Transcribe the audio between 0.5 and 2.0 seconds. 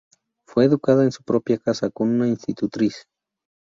educada en su propia casa,